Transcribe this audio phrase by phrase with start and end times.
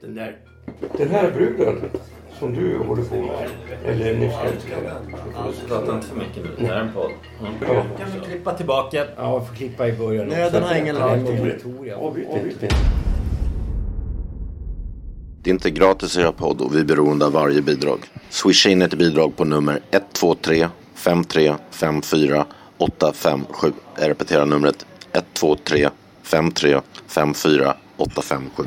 [0.00, 0.36] Den där...
[0.98, 1.90] Den här bruden
[2.38, 3.50] som du håller på med.
[3.84, 4.92] Eller ni förälskade.
[5.68, 6.50] Prata inte för mycket nu.
[6.58, 7.10] Det här är en podd.
[7.60, 7.84] Ja.
[7.98, 9.06] Kan vi klippa tillbaka?
[9.16, 10.26] Ja, jag får klippa i början.
[10.28, 11.18] Nöden har ingen lag.
[15.42, 17.98] Det är inte gratis att göra podd och vi är beroende av varje bidrag.
[18.30, 22.46] Swisha in ett bidrag på nummer 123 5354
[22.78, 23.72] 857.
[24.00, 25.88] Jag repeterar numret 123
[26.22, 28.64] 53 54 857.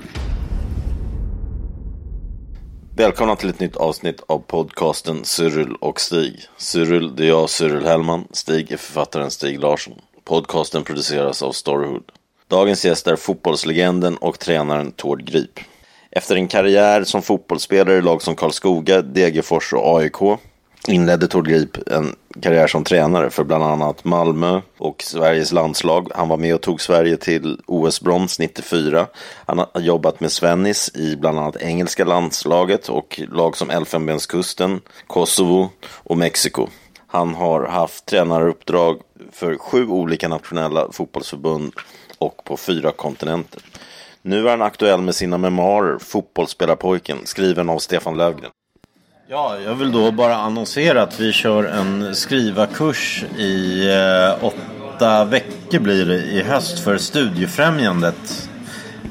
[3.01, 6.39] Välkomna till ett nytt avsnitt av podcasten Cyril och Stig.
[6.57, 8.27] Cyril, det är jag, Cyril Hellman.
[8.31, 9.93] Stig är författaren Stig Larsson.
[10.23, 12.03] Podcasten produceras av Storyhood.
[12.47, 15.59] Dagens gäst är fotbollslegenden och tränaren Tord Grip.
[16.11, 20.39] Efter en karriär som fotbollsspelare i lag som Karlskoga, Degerfors och AIK
[20.87, 26.11] inledde Tord Grip en karriär som tränare för bland annat Malmö och Sveriges landslag.
[26.15, 29.07] Han var med och tog Sverige till OS-brons 94.
[29.45, 35.69] Han har jobbat med Svennis i bland annat engelska landslaget och lag som Elfenbenskusten, Kosovo
[35.83, 36.67] och Mexiko.
[37.07, 39.01] Han har haft tränaruppdrag
[39.31, 41.73] för sju olika nationella fotbollsförbund
[42.17, 43.61] och på fyra kontinenter.
[44.21, 48.51] Nu är han aktuell med sina memoarer Fotbollsspelarpojken, skriven av Stefan Löfgren.
[49.33, 55.79] Ja, jag vill då bara annonsera att vi kör en skrivarkurs i eh, åtta veckor
[55.79, 58.49] blir det i höst för Studiefrämjandet.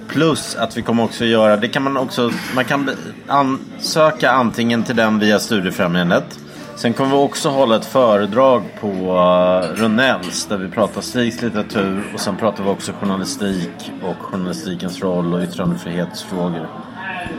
[0.08, 2.90] Plus att vi kommer också göra, det kan man också, man kan
[3.26, 6.38] ansöka antingen till den via Studiefrämjandet.
[6.76, 11.42] Sen kommer vi också hålla ett föredrag på eh, uh, Runnells där vi pratar Stigs
[11.42, 16.68] litteratur och sen pratar vi också journalistik och journalistikens roll och yttrandefrihetsfrågor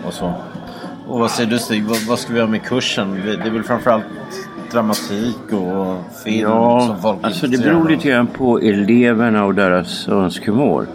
[0.06, 0.33] och så.
[1.11, 3.22] Och vad säger du Stig, vad, vad ska vi göra med kursen?
[3.25, 4.05] Det är väl framförallt
[4.72, 9.55] dramatik och film Ja, som folk är alltså det beror lite grann på eleverna och
[9.55, 10.85] deras önskemål.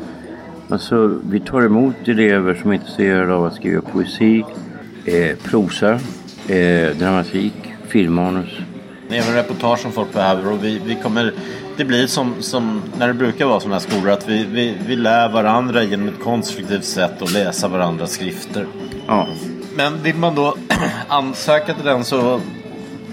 [0.69, 4.45] Alltså vi tar emot elever som är intresserade av att skriva poesi,
[5.05, 5.93] eh, prosa,
[6.49, 7.55] eh, dramatik,
[7.89, 8.51] filmmanus.
[9.11, 11.33] Även reportage som folk behöver och vi, vi kommer
[11.77, 14.97] Det blir som, som när det brukar vara sådana här skolor att vi, vi, vi
[14.97, 18.67] lär varandra genom ett konstruktivt sätt att läsa varandras skrifter.
[19.07, 19.27] Ja,
[19.77, 20.57] Men vill man då
[21.09, 22.41] ansöka till den så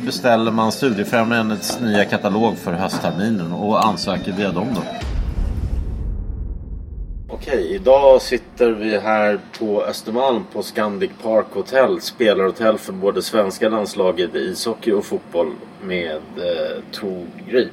[0.06, 4.82] beställer man Studiefrämjandets nya katalog för höstterminen och ansöker via dem då.
[7.30, 13.70] Okej, idag sitter vi här på Östermalm på Scandic Park Hotel, spelarhotell för både svenska
[13.70, 15.52] landslaget i ishockey och fotboll
[15.82, 17.72] med eh, Tord Grip.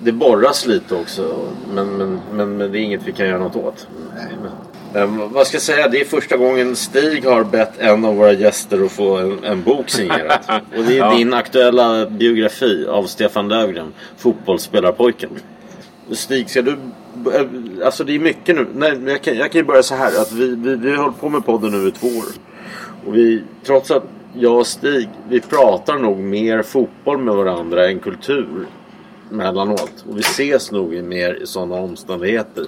[0.00, 1.36] Det borras lite också,
[1.74, 3.88] men, men, men, men det är inget vi kan göra något åt.
[4.14, 4.50] Nej, men...
[4.94, 5.88] Ehm, vad ska jag säga?
[5.88, 9.62] Det är första gången Stig har bett en av våra gäster att få en, en
[9.62, 10.38] bok signerad.
[10.78, 11.14] Och det är Ja.
[11.14, 15.30] din aktuella biografi av Stefan Löfgren, Fotbollsspelarpojken.
[16.10, 16.70] Stig, ska du...
[17.34, 17.46] eh,
[17.84, 18.66] Alltså det är mycket nu.
[18.74, 20.20] Nej, jag, kan, jag kan ju börja så här.
[20.22, 22.24] Att vi, vi, vi har hållit på med podden nu i två år.
[23.06, 27.98] Och vi, trots att jag och Stig, vi pratar nog mer fotboll med varandra än
[27.98, 28.66] kultur
[29.30, 30.04] mellanåt.
[30.08, 32.64] Och vi ses nog i mer i sådana omständigheter.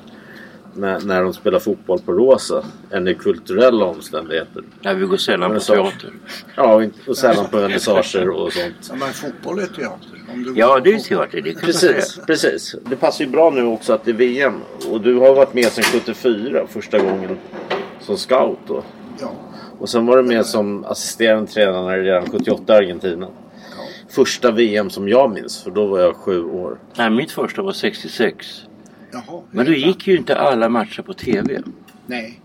[0.75, 2.65] När, när de spelar fotboll på Rosa.
[2.91, 4.63] Än i kulturella omständigheter.
[4.81, 6.11] ja vi går sällan på teater.
[6.55, 8.75] Ja, och, sällan på vernissager och sånt.
[8.89, 10.09] Ja, men fotboll är teater.
[10.33, 12.25] Om du Ja, det är teater, det kan man Precis, säga.
[12.27, 12.77] precis.
[12.91, 14.55] Det passar ju bra nu också att det är VM.
[14.91, 17.39] Och du har varit med sedan 74 första gången
[18.01, 18.83] som scout då.
[19.21, 19.33] Ja,
[19.79, 23.29] Och sen var du med som assisterande tränare redan 78 i Argentina.
[24.09, 26.79] Första VM som jag minns, för då var jag sju år.
[26.97, 28.47] Nej, mitt första var 66.
[29.12, 29.43] Jaha.
[29.50, 31.62] Men då gick ju inte alla matcher på TV.
[32.07, 32.41] Nej,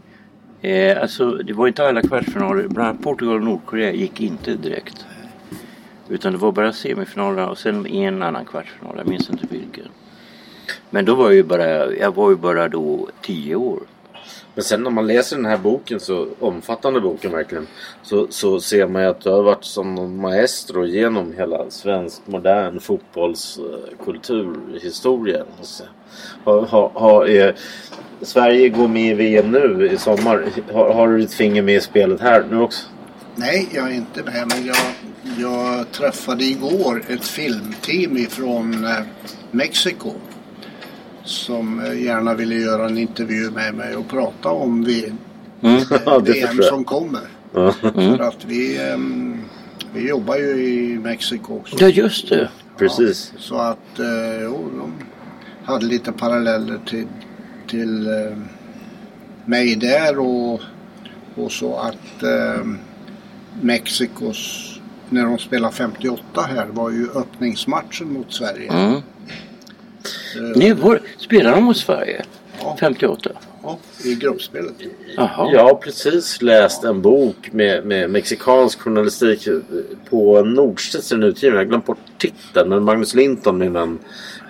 [0.62, 2.68] Eh, alltså, det var inte alla kvartsfinaler.
[2.68, 5.06] Bland annat Portugal och Nordkorea gick inte direkt.
[6.10, 8.94] Utan det var bara semifinalerna och sen en annan kvartsfinal.
[8.98, 9.86] Jag minns inte vilken.
[10.90, 13.80] Men då var jag ju bara, jag var ju bara då 10 år.
[14.56, 17.68] Men sen när man läser den här boken, så omfattande boken verkligen.
[18.04, 22.80] Så, så ser man ju att du har varit som maestro genom hela svensk modern
[22.80, 25.44] fotbollskulturhistoria.
[26.44, 27.56] Har, har, har, är,
[28.22, 30.46] Sverige går med i VM nu i sommar.
[30.74, 32.88] Har, har du ditt finger med i spelet här nu också?
[33.36, 34.48] nej jag är inte med.
[34.48, 34.78] Men jag,
[35.38, 39.00] jag träffade igår ett filmteam ifrån eh,
[39.52, 40.14] Mexiko
[41.26, 45.12] som eh, gärna ville göra en intervju med mig och prata om v-
[45.62, 45.82] Mm.
[46.06, 47.22] Ja, det VM som kommer.
[47.54, 47.72] Ja.
[47.72, 49.42] För att vi, ehm,
[49.94, 51.76] vi jobbar ju i Mexiko också.
[51.80, 52.50] Ja, just det.
[52.78, 53.34] Precis.
[53.38, 54.94] Så att eh, jo, de
[55.66, 57.08] hade lite paralleller till,
[57.68, 58.38] till eh,
[59.46, 60.62] mig där och,
[61.36, 62.66] och så att eh,
[63.62, 64.72] Mexikos,
[65.10, 68.72] när de spelade 58 här, var ju öppningsmatchen mot Sverige.
[68.72, 69.02] Mm.
[70.36, 72.24] Eh, Ni var, spelade de mot Sverige?
[72.62, 72.78] Ja.
[72.80, 73.30] 58?
[73.64, 74.74] ja, I gruppspelet.
[75.18, 75.52] Jaha.
[75.54, 79.48] Jag har precis läst en bok med, med mexikansk journalistik
[80.10, 81.56] på Nordstedts utgivning.
[81.58, 82.70] Jag har glömt bort titeln.
[82.70, 84.00] Men Magnus Linton, min vän,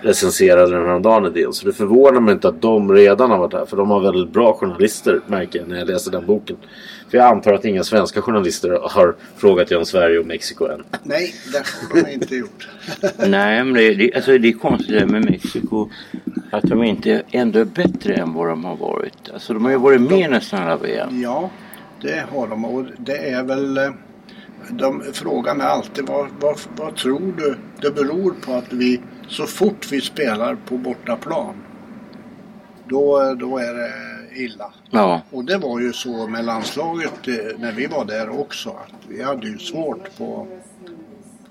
[0.05, 1.53] recenserade den här dagen en del.
[1.53, 3.65] Så det förvånar mig inte att de redan har varit här.
[3.65, 6.57] För de har väldigt bra journalister märker jag när jag läser den boken.
[7.11, 10.83] För jag antar att inga svenska journalister har frågat om Sverige och Mexiko än.
[11.03, 12.67] Nej, det har de inte gjort.
[13.17, 15.89] Nej, men det, det, alltså det är konstigt det med Mexiko.
[16.51, 19.29] Att de inte ändå är bättre än vad de har varit.
[19.33, 21.21] Alltså de har ju varit med nästan alla VM.
[21.21, 21.49] Ja,
[22.01, 23.77] det har de och det är väl...
[23.77, 23.83] eh,
[24.69, 29.45] De frågar mig alltid vad, vad, vad tror du det beror på att vi så
[29.45, 31.55] fort vi spelar på bortaplan
[32.87, 33.91] då, då är det
[34.35, 34.71] illa.
[34.89, 35.21] Ja.
[35.31, 38.69] Och det var ju så med landslaget eh, när vi var där också.
[38.69, 40.47] Att vi hade ju svårt på,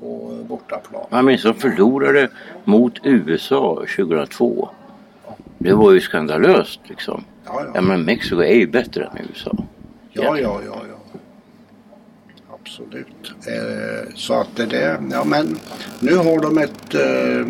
[0.01, 1.07] på bortaplan.
[1.11, 2.29] Man minns de förlorade
[2.65, 4.69] mot USA 2002.
[5.59, 7.25] Det var ju skandalöst liksom.
[7.45, 9.57] Ja, Ja men Mexiko är ju bättre än USA.
[10.13, 10.83] Ja, ja, ja.
[12.69, 13.33] Absolut.
[13.47, 15.59] Eh, så att det där, ja men
[16.01, 17.47] nu har de ett, eh,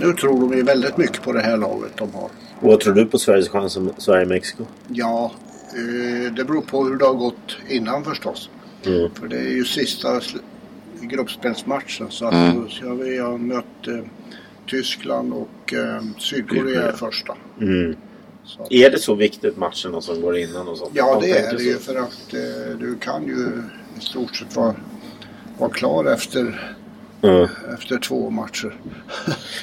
[0.00, 2.24] nu tror de ju väldigt mycket på det här laget de har.
[2.60, 4.64] Och vad tror du på Sveriges chans som Sverige-Mexiko?
[4.88, 5.32] Ja,
[5.74, 8.50] eh, det beror på hur det har gått innan förstås.
[8.86, 9.10] Mm.
[9.14, 10.20] För det är ju sista
[11.00, 12.70] gruppspelsmatchen så att Mm.
[12.70, 13.98] ska vi ha mött eh,
[14.66, 16.92] Tyskland och eh, Sydkorea Sydkorea.
[16.92, 17.36] första.
[17.60, 17.96] Mm.
[18.44, 20.90] Så Är det så viktigt matcherna som går innan och sånt?
[20.94, 21.64] ja, det är det så.
[21.64, 23.48] ju för att eh, du kan ju
[23.98, 24.74] i stort sett vara,
[25.58, 26.72] vara klar efter
[27.22, 27.48] Mm.
[27.74, 28.74] efter två matcher.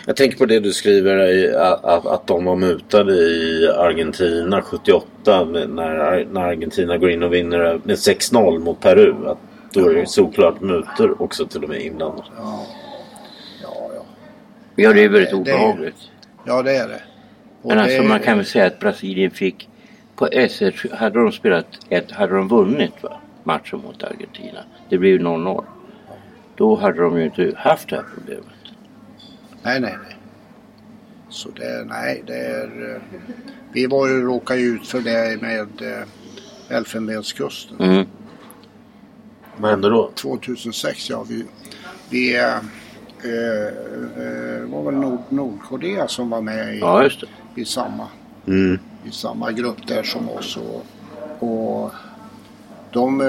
[0.06, 1.18] Jag tänker på det du skriver
[1.56, 7.24] att, att, att de var mutade i Argentina 78 med- när, när Argentina går in
[7.24, 9.14] och vinner med 6-0 mot Peru.
[9.28, 9.38] Att
[9.74, 12.26] då är det såklart mutor också till och med inblandat.
[12.38, 12.66] Ja,
[13.64, 14.02] ja, ja.
[14.76, 15.96] Ja det är väldigt Det- det- obehagligt.
[16.46, 17.02] ja det är det.
[17.62, 19.70] Och Men alltså det- man kan väl säga att Brasilien fick
[20.16, 23.20] på S1 hade de spelat ett, hade de vunnit va?
[23.46, 24.60] Matchen mot Argentina.
[24.90, 25.64] Det blev ju 0-0.
[26.56, 28.46] Då hade de ju inte haft det här problemet.
[29.64, 30.18] Nej, nej, nej.
[31.30, 32.96] Så det, nej, det är...
[32.96, 33.02] eh,
[33.74, 37.78] Vi var ju råkade ju ut för det med eh, Elfenbenskusten.
[37.80, 38.06] Mm.
[39.58, 40.12] Vad hände då?
[40.16, 41.26] 2006, ja.
[41.30, 41.46] Vi,
[42.10, 42.62] vi eh, eh,
[44.70, 47.62] var väl Nord, Nordkorea som var med i, Ja just det.
[47.62, 48.08] i, samma,
[48.48, 48.80] Mm.
[49.06, 50.58] i samma grupp där som oss.
[50.58, 50.86] Och,
[51.50, 51.92] och
[52.94, 53.22] de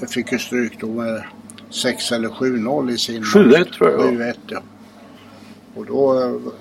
[0.00, 1.22] eh, fick ju stryk då med
[1.70, 4.24] 6 eller 7-0 i sin 7-1 tror jag det var.
[4.24, 4.60] 7-1 ja.
[5.74, 6.52] Och då eh,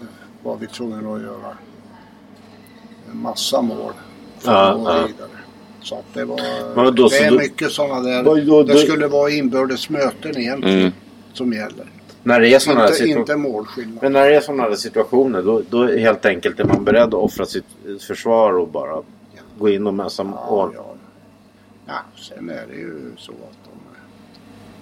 [0.44, 1.58] var vi tvungna att göra
[3.12, 3.92] en massa mål
[4.40, 4.94] för Ja, att gå ja.
[5.08, 5.30] vidare.
[5.82, 6.40] Så att det var...
[6.76, 8.24] Men då- det är då- mycket sådana där...
[8.24, 10.92] Vad- då- det då- skulle vara inbördes möten egentligen Mm.
[11.34, 11.86] som gäller.
[12.24, 13.98] När det är sådana Inte, inte målskillnad.
[14.02, 17.14] Men när det är sådana här situationer då, då helt enkelt är man beredd att
[17.14, 17.66] offra sitt
[18.08, 19.02] försvar och bara
[19.60, 20.72] gå in och mössa Ja, mål.
[20.76, 20.94] ja.
[21.90, 23.72] Ja, sen är det ju så att de...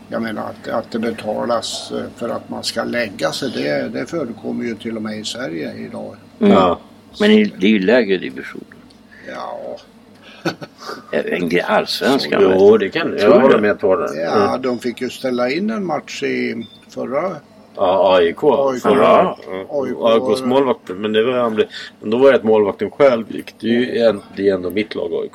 [0.09, 3.51] Jag menar att, att det betalas eh, för att man ska lägga sig.
[3.55, 6.15] Det, det förekommer ju till och med i Sverige idag.
[6.39, 6.51] Mm.
[6.53, 6.79] Ja.
[7.19, 8.65] Men i- det är ju lägre divisioner.
[9.27, 9.77] Ja,
[11.11, 12.41] Även i allsvenskan.
[12.43, 13.57] Jo, det kan jag du?
[13.61, 14.15] med på det.
[14.21, 14.61] ja Mm.
[14.61, 17.35] de fick ju ställa in en match i förra...
[17.77, 18.43] Ja, AIK.
[18.43, 18.81] AIK.
[18.81, 19.37] Förra, Ja.
[19.69, 19.95] AIK.
[19.99, 20.81] AIKs målvakt.
[20.95, 21.67] Men det var, han blev-
[22.01, 23.55] men då var det att målvakten själv gick.
[23.59, 25.31] Det är ju en, det är ändå mitt lag AIK.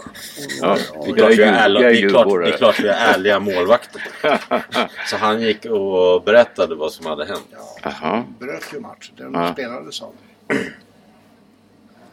[0.60, 2.48] Ja, Det är klart vi är ju- ärliga- jag är det är klart- djurgårdare.
[2.48, 4.02] det är klart vi är ärliga målvakter.
[5.10, 7.48] Så han gick och berättade vad som hade hänt.
[7.82, 8.22] Jaha.
[8.38, 9.14] Bröt ju matchen.
[9.16, 9.52] Den Ja.
[9.52, 10.72] spelades aldrig.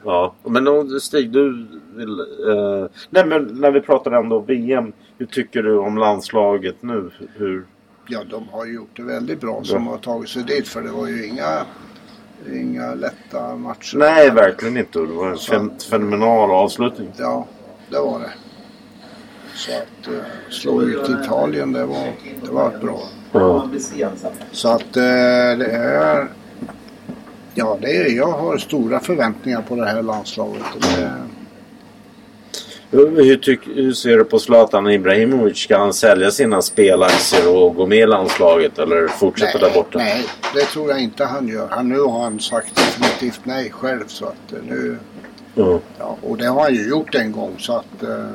[0.05, 2.19] Ja, men Stig, du vill...
[2.19, 4.91] Eh, nej, men när vi pratar ändå VM.
[5.17, 7.11] Hur tycker du om landslaget nu?
[7.35, 7.65] Hur,
[8.11, 10.67] Ja, de har gjort det väldigt bra som har tagit sig dit.
[10.67, 11.65] För det var ju inga,
[12.53, 13.97] inga lätta matcher.
[13.97, 14.99] nej, verkligen inte.
[14.99, 17.09] Det var en Så fenomenal avslutning.
[17.17, 17.45] Ja,
[17.89, 18.31] det var det.
[19.55, 22.13] Så att eh, slå ut Italien, det var,
[22.43, 22.99] det var bra.
[23.31, 23.69] Ja.
[24.51, 26.27] Så att eh, det är...
[27.53, 30.63] Ja, det är, jag har stora förväntningar på det här landslaget.
[30.81, 31.11] Det,
[32.91, 35.57] Hur, tyck, hur ser du på Zlatan Ibrahimovic?
[35.57, 39.97] Ska han sälja sina spelaktier och gå med i landslaget eller fortsätta där borta?
[39.99, 41.67] Nej, det tror jag inte han gör.
[41.69, 44.03] Han, nu har han sagt definitivt nej själv.
[44.07, 44.97] Så att eh, nu,
[45.55, 45.79] Ja.
[45.99, 47.55] ja, och det har han ju gjort en gång.
[47.57, 48.25] Så att, eh,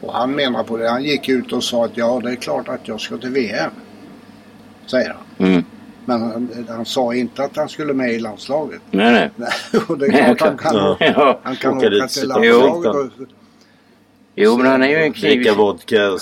[0.00, 0.88] och han menar på det.
[0.88, 3.70] Han gick ut och sa att ja, det är klart att jag ska till VM.
[4.86, 5.48] Säger han.
[5.48, 5.64] Mm.
[6.04, 8.80] Men han, han sa inte att han skulle med i landslaget.
[8.90, 9.30] Nej, nej.
[9.36, 11.40] Nej, och det är Nej, klart han kan, Ja.
[11.42, 12.94] Han kan Åka till landslaget.
[12.94, 13.26] Och,
[14.36, 15.46] Jo, men han är ju en knivig,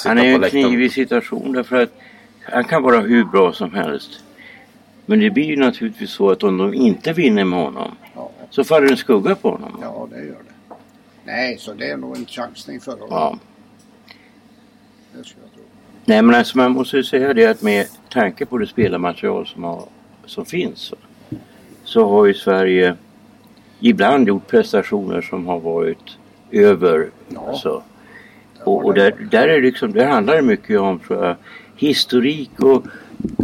[0.04, 1.92] han är en knivig situation därför att
[2.42, 4.10] han kan vara hur bra som helst.
[5.06, 8.64] Men det blir ju naturligtvis så att om de inte vinner med honom ja, så
[8.64, 9.78] faller en skugga på honom.
[9.82, 10.74] ja, det gör det.
[11.24, 13.08] Nej, så det är nog en chansning för honom.
[13.10, 13.38] Ja.
[15.12, 15.62] Det ska jag tro.
[16.04, 19.64] Nej men alltså man måste ju säga det att med tanke på det spelarmaterial som,
[19.64, 19.84] har,
[20.26, 20.96] som finns så,
[21.84, 22.96] så har ju Sverige
[23.80, 26.18] ibland gjort prestationer som har varit
[26.50, 27.10] över.
[27.28, 27.48] Ja.
[27.48, 27.82] Alltså.
[28.64, 31.36] Och, och där, där, är det liksom, där handlar det mycket om tror jag,
[31.76, 32.86] historik och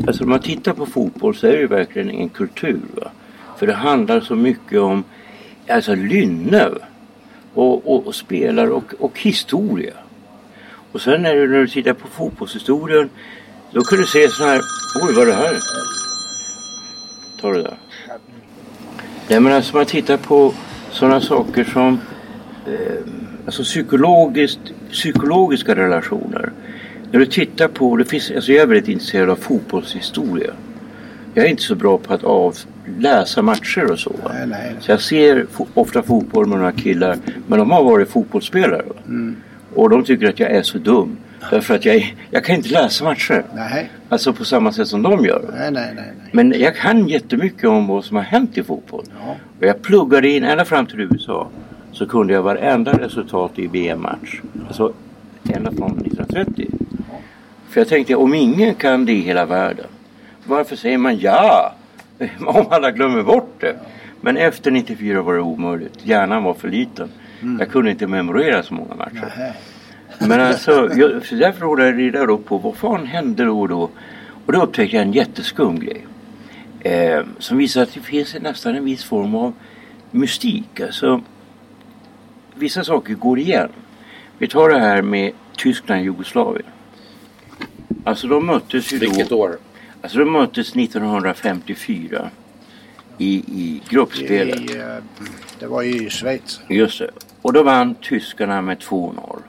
[0.07, 2.81] alltså om man tittar på fotboll så är det ju verkligen en kultur.
[2.95, 3.11] Va?
[3.57, 5.05] För det handlar så mycket om
[5.69, 6.69] alltså lynne
[7.55, 9.95] och, och, och spelare och, och historia.
[10.93, 13.11] Och sen är det när du tittar på fotbollshistorien
[13.73, 14.61] då kan du se så här,
[15.03, 15.57] oj vad är det här?
[17.41, 17.79] Ta det där.
[19.29, 20.55] Nej men alltså man tittar på
[20.91, 22.01] sådana saker som
[22.67, 26.53] eh, alltså psykologiskt, psykologiska relationer.
[27.11, 30.51] När du tittar på, det finns, alltså jag är väldigt intresserad av fotbollshistoria.
[31.35, 32.57] Jag är inte så bra på att av,
[32.99, 34.13] läsa matcher och så.
[34.33, 34.75] Nej, nej.
[34.81, 38.83] Så jag ser ofta fotboll med några killar, men de har varit fotbollsspelare.
[38.89, 38.95] Va?
[39.07, 39.37] Mm.
[39.75, 41.17] Och de tycker att jag är så dum.
[41.51, 43.45] Därför att jag, jag kan inte läsa matcher.
[43.55, 45.43] Nej, Alltså på samma sätt som de gör.
[45.53, 46.05] nej, nej, nej.
[46.19, 46.31] nej.
[46.33, 49.05] Men jag kan jättemycket om vad som har hänt i fotboll.
[49.21, 49.37] Ja.
[49.61, 51.49] Och jag pluggade in ända fram till USA.
[51.99, 54.41] Så kunde jag varenda resultat i VM-match.
[54.69, 54.93] Alltså
[55.55, 56.69] ända från 1930.
[57.69, 59.87] För jag tänkte om ingen kan det i hela världen.
[60.45, 61.75] Varför säger man ja?
[62.41, 63.77] Om alla glömmer bort det.
[64.21, 65.99] Men efter 94 var det omöjligt.
[66.03, 67.09] Hjärnan var för liten.
[67.59, 69.53] Jag kunde inte memorera så många matcher.
[70.19, 73.91] Men alltså, jag, så därför håller jag då på vad fan hände då och då.
[74.47, 76.07] Och då upptäckte jag en jätteskum grej.
[76.81, 79.53] Eh, som visar att det finns nästan en viss form av
[80.11, 80.81] mystik.
[80.81, 81.23] Alltså,
[82.59, 83.69] vissa saker går igen.
[84.39, 86.67] Vi tar det här med Tyskland och Jugoslavien.
[88.05, 89.41] Alltså de möttes ju Vilket då.
[89.41, 89.59] år?
[90.03, 92.31] Alltså de möttes 1954.
[93.19, 94.71] I, i gruppspelet.
[94.71, 94.97] I, eh,
[95.59, 96.61] det var i Schweiz.
[96.69, 97.11] Just det.
[97.43, 99.41] Och då vann tyskarna med 2-0.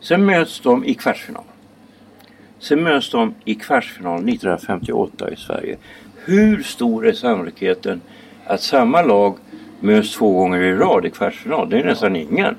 [0.00, 1.44] Sen möts de i kvartsfinal.
[2.58, 5.76] Sen möts de i kvartsfinal 1958 i Sverige.
[6.24, 8.00] Hur stor är sannolikheten
[8.46, 9.36] att samma lag
[9.80, 11.70] möts två gånger i rad i kvartsfinal?
[11.70, 12.56] Det är nästan ingen.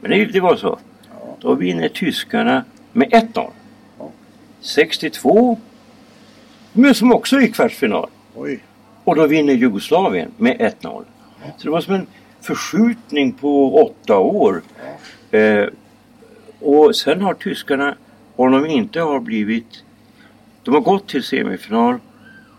[0.00, 0.78] Men det, det var så.
[1.40, 3.50] Då vinner tyskarna med 1-0.
[4.60, 5.58] 62
[6.72, 8.08] möts de också i kvartsfinal.
[8.34, 8.60] Oj.
[9.04, 11.04] Och då vinner Jugoslavien med 1-0.
[11.56, 12.06] Så det var som en
[12.40, 14.62] förskjutning på åtta år.
[15.30, 15.66] Eh,
[16.60, 17.94] och sen har tyskarna,
[18.36, 19.84] om de inte har blivit...
[20.62, 21.98] De har gått till semifinal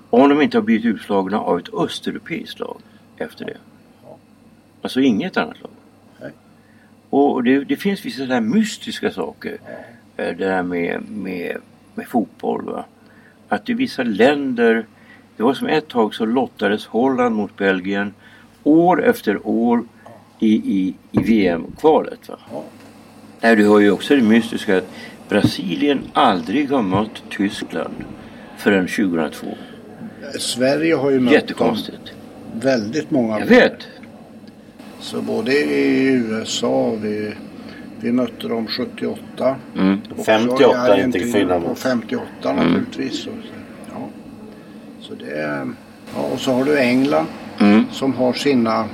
[0.09, 2.77] om de inte har blivit utslagna av ett östeuropeiskt lag
[3.17, 3.57] efter det.
[4.81, 5.71] Alltså inget annat lag.
[6.21, 6.31] Nej.
[7.09, 9.57] Och det, det finns vissa sådana mystiska saker.
[10.17, 11.57] eh, Det där med, med,
[11.95, 12.65] med fotboll.
[12.65, 12.85] Va?
[13.49, 14.85] Att i vissa länder
[15.37, 18.13] det var som ett tag så lottades Holland mot Belgien
[18.63, 19.83] år efter år
[20.39, 22.29] i, i, i VM-kvalet.
[22.29, 22.37] Va?
[23.41, 24.89] Nej, du har ju också det mystiska att
[25.29, 27.93] Brasilien aldrig har mött Tyskland
[28.57, 29.47] förrän 2002.
[30.39, 32.13] Sverige har ju mött dem Jättekonstigt.
[32.59, 33.87] Väldigt många Jag vet.
[34.99, 37.33] Så både i USA, vi,
[37.99, 39.55] vi mötte dem 78.
[39.77, 40.01] Mm.
[40.11, 41.79] också 58 i är inte skillnad Och mot.
[41.79, 42.65] 58 Mm.
[42.65, 43.27] naturligtvis.
[43.27, 43.33] Och,
[43.91, 44.07] ja.
[45.01, 45.67] Så det är,
[46.15, 47.27] ja, och så har du England
[47.59, 47.85] Mm.
[47.91, 48.85] som har sina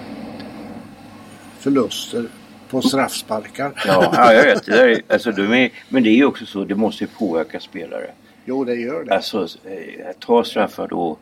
[1.59, 2.25] förluster
[2.69, 3.71] på straffsparkar.
[3.87, 4.65] Ja, ja, jag vet.
[4.65, 7.59] Det är, alltså, de är, men det är ju också så, det måste ju påverka
[7.59, 8.11] spelare.
[8.45, 9.15] Jo, det gör det.
[9.15, 11.17] Alltså, eh, ta straffar då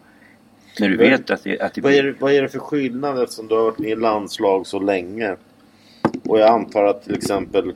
[0.79, 3.23] när du vet att det, att det Vad är, det, vad är det för skillnad
[3.23, 5.35] eftersom du har varit med i landslag så länge?
[6.23, 7.73] Och jag antar att till exempel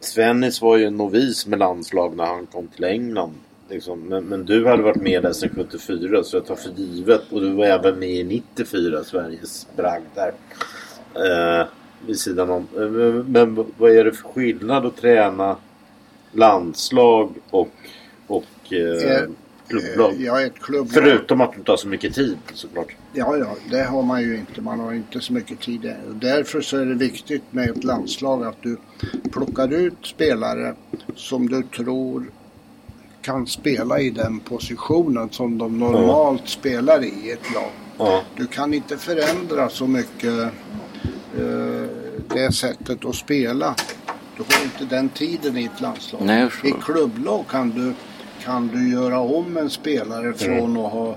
[0.00, 3.34] Svennis var ju en novis med landslag när han kom till England.
[3.68, 4.00] Liksom.
[4.00, 7.32] Men, men du hade varit med där sedan 74 så jag tar för givet.
[7.32, 10.32] Och du var även med i 94, Sveriges bragd där.
[11.14, 11.66] Eh,
[12.06, 12.68] vid sidan om.
[12.74, 15.56] Men, men vad är det för skillnad att träna
[16.32, 17.68] landslag och,
[18.26, 19.28] och eh, Eh,
[19.70, 20.10] klubblag.
[20.12, 20.90] Eh, Ja, ett klubblag.
[20.94, 22.96] Förutom att det tar så mycket tid såklart.
[23.12, 24.60] Ja, ja, det har man ju inte.
[24.60, 25.80] Man har inte så mycket tid.
[25.80, 25.98] där.
[26.14, 28.76] Därför så är det viktigt med ett landslag att du
[29.32, 30.74] plockar ut spelare
[31.16, 32.30] som du tror
[33.22, 37.70] kan spela i den positionen som de normalt spelar i ett lag.
[37.98, 38.22] Ja.
[38.36, 40.38] Du kan inte förändra så mycket
[41.38, 41.86] eh,
[42.34, 43.74] det sättet att spela.
[44.36, 46.20] Du har inte den tiden i ett landslag.
[46.24, 47.94] Nej, I klubblag kan du,
[48.44, 51.16] kan du göra om en spelare från att ha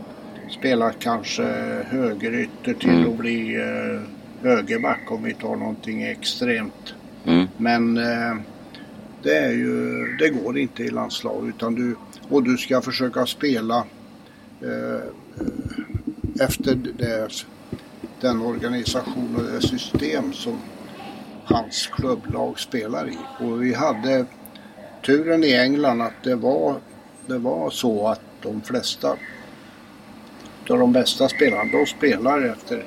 [0.60, 1.44] spelat kanske
[1.86, 3.12] högerytter till Mm.
[3.12, 4.02] att bli eh,
[4.50, 6.94] högerback om vi tar någonting extremt.
[7.26, 7.48] Mm.
[7.58, 8.36] Men eh,
[9.24, 11.96] det, är ju, det går inte i landslag utan du,
[12.30, 13.78] och du ska försöka spela
[14.62, 15.04] eh,
[16.46, 17.28] efter det,
[18.22, 20.58] den organisation och det system som
[21.46, 23.18] hans klubblag spelar i.
[23.40, 24.26] Och vi hade
[25.06, 26.76] turen i England att det var,
[27.28, 29.10] det var så att de flesta
[30.70, 32.86] av de bästa spelarna, de spelar efter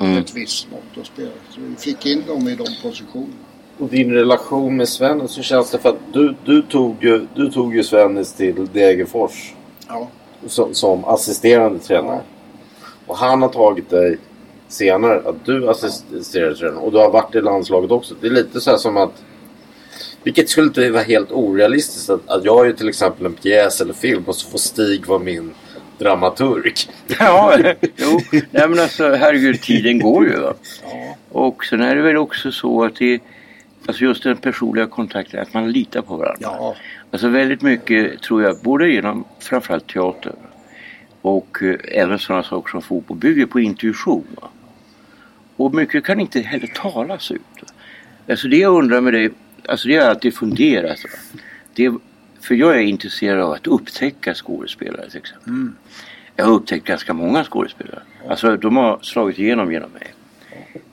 [0.00, 0.18] Mm.
[0.18, 1.30] ett visst mått att spela.
[1.50, 3.32] Så vi fick in dem i de positionerna.
[3.78, 5.78] Och din relation med Svennis, hur känns det?
[5.78, 9.54] För att du, du, tog, ju, du tog ju Svennis till Degerfors
[9.88, 10.08] Ja,
[10.46, 12.20] som, som assisterande tränare.
[13.06, 14.18] Och han har tagit dig
[14.68, 16.76] senare att du assisterade tränare.
[16.76, 18.14] Och du har varit i landslaget också.
[18.20, 19.22] Det är lite så här som att
[20.26, 23.94] vilket skulle inte vara helt orealistiskt att, att jag är till exempel en pjäs eller
[23.94, 25.54] film och så får Stig vara min
[25.98, 26.74] dramaturg.
[27.18, 27.56] Ja,
[27.96, 28.20] jo.
[28.30, 30.36] Nej men alltså herregud, tiden går ju.
[30.36, 30.54] Va?
[30.82, 33.20] ja, Och sen är det väl också så att det
[33.86, 36.38] Alltså just den personliga kontakten, att man litar på varandra.
[36.40, 36.76] ja,
[37.10, 40.32] Alltså väldigt mycket tror jag, både genom framförallt teater
[41.22, 44.26] och eh, även sådana saker som fotboll, bygger på intuition.
[44.40, 44.48] Va?
[45.56, 47.40] Och mycket kan inte heller talas ut.
[48.28, 49.30] Alltså det jag undrar med dig,
[49.68, 51.04] alltså det jag alltid funderat.
[51.04, 51.38] Va?
[51.74, 51.92] Det,
[52.40, 55.68] för jag är intresserad av att upptäcka skådespelare till exempel.
[56.36, 58.02] Jag har upptäckt ganska många skådespelare.
[58.28, 60.14] Alltså de har slagit igenom genom mig.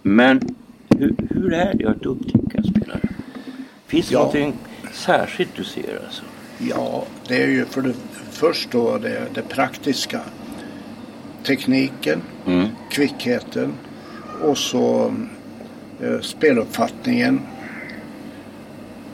[0.02, 0.56] Men
[1.00, 3.00] hur, hur är det att upptäcka spelare?
[3.88, 4.20] Finns det Ja.
[4.20, 4.54] någonting
[4.94, 6.24] särskilt du ser alltså?
[6.58, 7.94] ja, det är ju för det
[8.32, 10.20] först då det, det praktiska.
[11.44, 12.68] Tekniken, Mm.
[12.90, 13.74] kvickheten
[14.42, 15.14] och så
[16.02, 17.42] eh, speluppfattningen.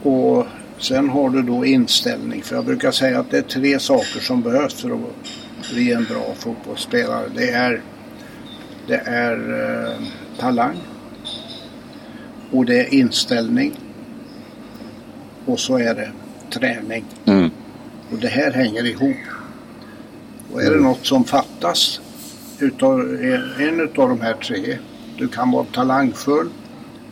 [0.03, 0.45] Och
[0.79, 2.43] sen har du då inställning.
[2.43, 6.03] För jag brukar säga att det är tre saker som behövs för att bli en
[6.03, 7.25] bra fotbollsspelare.
[7.35, 7.81] Det är,
[8.87, 9.35] det är
[9.91, 10.05] eh,
[10.39, 10.77] talang.
[12.51, 13.79] Och det är inställning.
[15.45, 16.11] Och så är det
[16.49, 17.05] träning.
[17.25, 17.49] Mm.
[18.11, 19.17] Och det här hänger ihop.
[20.51, 22.01] Och är det något som fattas
[22.59, 24.77] utav en, en utav de här tre.
[25.17, 26.49] Du kan vara talangfull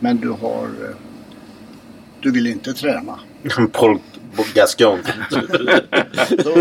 [0.00, 1.07] men du har eh,
[2.20, 3.18] du vill inte träna.
[3.72, 3.98] Paul
[4.54, 4.98] Gascon.
[6.30, 6.54] Då,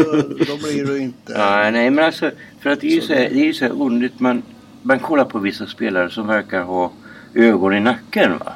[0.47, 1.33] då blir du inte...
[1.33, 3.65] Ja, nej men alltså för att det är ju så här, det är ju så
[3.65, 4.43] här underligt man,
[4.81, 6.91] man kollar på vissa spelare som verkar ha
[7.33, 8.53] ögon i nacken va.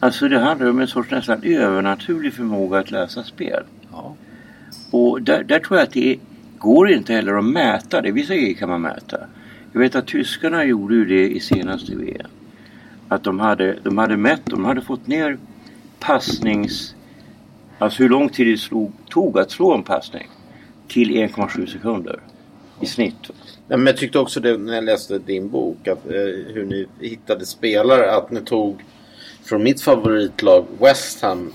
[0.00, 3.62] Alltså det handlar om en sorts nästan övernaturlig förmåga att läsa spel.
[3.92, 4.16] Ja.
[4.90, 6.18] Och där, där tror jag att det
[6.58, 8.10] går inte heller att mäta det.
[8.10, 9.18] Vissa grejer kan man mäta.
[9.72, 12.30] Jag vet att tyskarna gjorde ju det i senaste VM.
[13.08, 15.38] Att de hade, de hade mätt, de hade fått ner
[16.00, 16.94] passnings...
[17.78, 20.28] Alltså hur lång tid det slog, tog att slå en passning.
[20.88, 22.20] Till 1,7 sekunder.
[22.80, 23.30] I snitt.
[23.68, 25.88] Men jag tyckte också det när jag läste din bok.
[25.88, 26.12] Att, eh,
[26.54, 28.16] hur ni hittade spelare.
[28.16, 28.84] Att ni tog
[29.44, 31.52] från mitt favoritlag West Ham.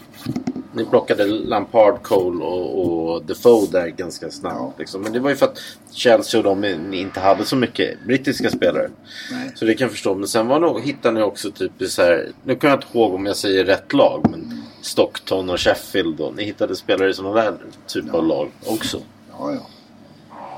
[0.74, 4.56] Ni plockade Lampard, Cole och, och Defoe där ganska snabbt.
[4.60, 4.74] Ja.
[4.78, 5.02] Liksom.
[5.02, 5.60] Men det var ju för att
[5.92, 8.90] Chelsea och de ni inte hade så mycket brittiska spelare.
[9.32, 9.52] Nej.
[9.56, 10.16] Så det kan jag förstå.
[10.16, 12.28] Men sen var nog, hittade ni också typ så här.
[12.44, 14.28] Nu kan jag inte ihåg om jag säger rätt lag.
[14.32, 16.20] Men Stockton och Sheffield.
[16.20, 17.54] Och, ni hittade spelare i sådana där
[17.88, 18.98] typ av lag också.
[19.32, 19.68] Ja, ja.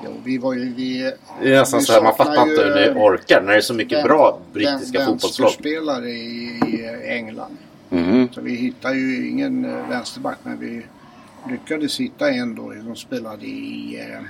[0.04, 0.74] Jo, vi var ju...
[0.74, 3.62] Vi, Det är nästan så här, man fattar inte hur ni orkar när det är
[3.62, 5.46] så mycket vän- bra brittiska vän- fotbollslag.
[5.46, 7.58] Vänsterspelare i, i England.
[7.90, 8.30] Mhm.
[8.32, 10.86] Så vi hittade ju ingen eh, vänsterback men vi
[11.50, 14.22] lyckades hitta en då som spelade i, eh,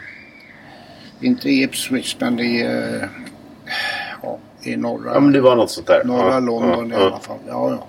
[1.27, 3.07] inte i Ipswich men i, eh,
[4.23, 6.03] ja, i norra, Ja men det var något sånt där.
[6.05, 7.37] norra ja, London ja, i alla fall.
[7.47, 7.87] Ja, ja.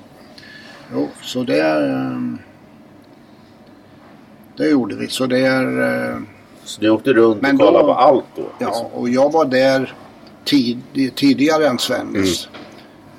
[0.92, 2.20] Jo, så det, eh,
[4.57, 5.09] det gjorde vi.
[5.09, 6.18] Så det är, eh,
[6.64, 8.42] Så du åkte runt Men och kollade då- på allt då?
[8.42, 8.57] liksom?
[8.59, 9.94] ja, och jag var där
[10.44, 10.81] tid,
[11.14, 12.48] tidigare än Svennis.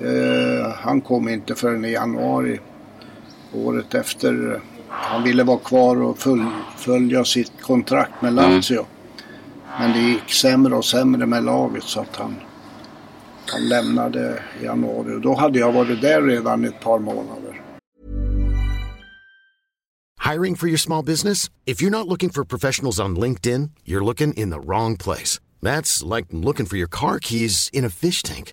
[0.00, 2.60] Eh, han kom inte förrän i januari
[3.52, 4.60] året efter.
[4.88, 8.86] Han ville vara kvar och fullfölja sitt kontrakt med Lazio.
[9.78, 12.34] Men det gick sämre och sämre med laget så att han,
[13.46, 15.14] han lämnade i januari.
[15.14, 17.62] Och då hade jag varit där redan ett par månader.
[20.32, 21.50] Hiring for your small business?
[21.64, 25.40] If you're not looking for professionals on LinkedIn, you're looking in the wrong place.
[25.62, 28.52] That's like looking for your car keys in a fish tank.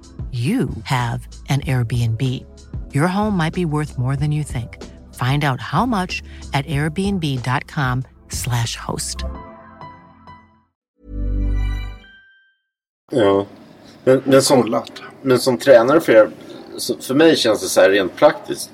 [0.31, 2.21] you have an Airbnb.
[2.93, 4.77] Your home might be worth more than you think.
[5.13, 9.25] Find out how much at airbnb.com/slash host.
[13.11, 13.45] Ja.
[14.03, 14.83] Men, men, som,
[15.21, 16.29] men som tränare för er,
[17.01, 18.71] för mig känns det så här rent praktiskt.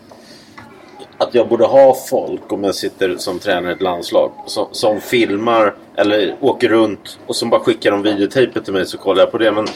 [1.18, 4.32] Att jag borde ha folk om jag sitter som tränare i ett landslag.
[4.46, 8.98] Som, som filmar eller åker runt och som bara skickar de videotejper till mig så
[8.98, 9.52] kollar jag på det.
[9.52, 9.68] Men,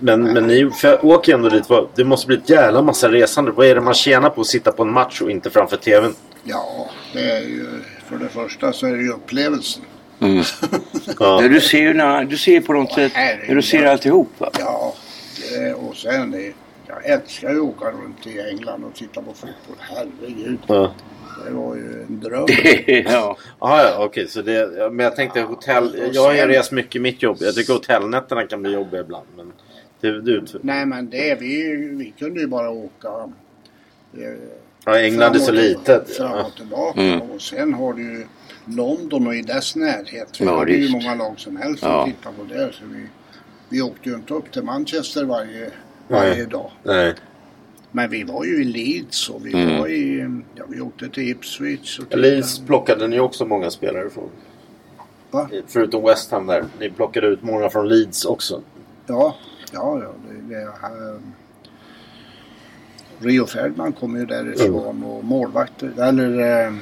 [0.00, 1.64] men, men ni för åker ändå dit.
[1.94, 3.50] Det måste bli ett jävla massa resande.
[3.50, 6.14] Vad är det man tjänar på att sitta på en match och inte framför TVn?
[6.44, 7.66] Ja, det är ju
[8.08, 9.82] för det första så är det ju upplevelsen.
[11.18, 11.42] Ja.
[11.42, 13.12] Ja, du ser ju när, du ser på något sätt
[13.48, 14.50] när du ser alltihop va?
[14.58, 14.94] Ja,
[15.40, 16.52] det, och sen det,
[16.86, 19.76] jag älskar ju att åka runt i England och titta på fotboll.
[19.78, 20.58] Herregud.
[20.66, 20.92] Ja.
[21.46, 22.46] Det var ju en dröm.
[23.12, 23.36] ja.
[23.58, 24.28] Ah, ja, okej.
[24.28, 26.10] Så det, ja, men jag tänkte hotell...
[26.12, 27.36] Jag har ju rest mycket i mitt jobb.
[27.40, 29.26] Jag tycker hotellnätterna kan bli jobbiga ibland.
[29.36, 29.52] Men
[30.00, 33.08] det, det, Nej men det, vi, vi kunde ju bara åka.
[34.18, 34.20] eh,
[34.84, 36.16] ja, England är så litet.
[36.16, 37.00] Fram och tillbaka.
[37.00, 37.20] Mm.
[37.30, 38.26] Och sen har du ju
[38.76, 40.40] London och i dess närhet.
[40.40, 40.92] Vi Ja, hade ju visst.
[40.92, 42.00] många lag som helst Ja.
[42.00, 42.70] att titta på där.
[42.72, 43.06] Så vi,
[43.68, 45.70] vi åkte ju inte upp till Manchester varje,
[46.08, 46.70] varje dag.
[46.82, 47.14] Nej.
[47.92, 49.78] Men vi var ju i Leeds och vi Mm.
[49.78, 50.28] var i...
[50.54, 52.22] Ja, vi åkte till Ipswich och tittade.
[52.22, 54.28] Leeds plockade ni också många spelare ifrån.
[55.30, 55.48] Va?
[55.66, 56.64] Förutom West Ham där.
[56.80, 58.62] Ni plockade ut många från Leeds också.
[59.06, 59.36] Ja,
[59.72, 60.12] ja, ja.
[60.28, 61.20] Det, det, här,
[63.18, 66.74] Rio Ferdinand kom ju därifrån och målvakter, eller eh,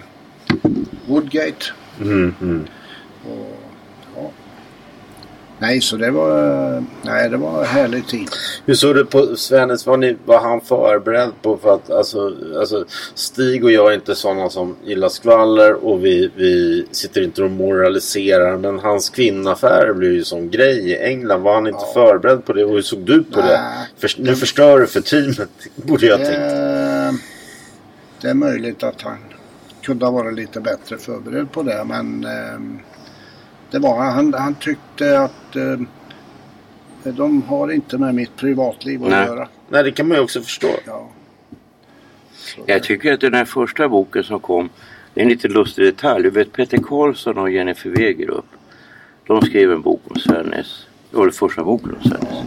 [1.07, 1.65] Woodgate.
[2.01, 2.65] Mm, mm.
[3.25, 3.58] Och.
[5.61, 8.29] Nej, så det var, nej, det var en härlig tid.
[8.67, 9.87] Hur såg du på Svennis?
[9.87, 14.15] Var, ni, var han förberedd på för att alltså, alltså Stig och jag är inte
[14.15, 18.57] sådana som gillar skvaller och vi, vi sitter inte och moraliserar.
[18.57, 21.43] Men hans kvinnaffärer blev ju som grej i England.
[21.43, 21.93] Var han inte Ja.
[21.95, 22.65] förberedd på det?
[22.65, 23.47] Och hur såg du på det?
[23.47, 23.89] Nej.
[23.99, 25.51] För, nu förstör du för teamet.
[25.75, 26.33] Borde jag tänkt.
[26.39, 27.15] Det,
[28.21, 29.17] det är möjligt att han
[29.83, 32.81] kunde ha varit lite bättre förberedd på det, men eh,
[33.71, 34.35] det var han.
[34.35, 35.81] Han tyckte att eh,
[37.03, 39.27] de har inte med mitt privatliv att Nej.
[39.27, 39.49] göra.
[39.69, 40.69] Nej, det kan man ju också förstå.
[40.87, 41.09] Ja.
[42.33, 44.69] Så Jag tycker att den här första boken som kom,
[45.15, 46.23] det är en lite lustig detalj.
[46.23, 48.45] Du vet Peter Karlsson och Jennifer Wegerup.
[49.27, 50.87] De skrev en bok om Svennis.
[51.11, 52.45] Det var den första boken om Svennis.